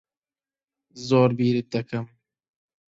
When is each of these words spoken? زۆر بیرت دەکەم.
زۆر 1.07 1.29
بیرت 1.37 1.67
دەکەم. 1.73 2.05